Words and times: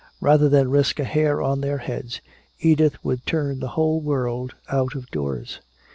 Rather 0.19 0.49
than 0.49 0.71
risk 0.71 0.99
a 0.99 1.03
hair 1.03 1.43
on 1.43 1.61
their 1.61 1.77
heads, 1.77 2.21
Edith 2.59 2.97
would 3.05 3.23
turn 3.27 3.59
the 3.59 3.67
whole 3.77 4.01
world 4.01 4.55
out 4.67 4.95
of 4.95 5.07
doors! 5.11 5.59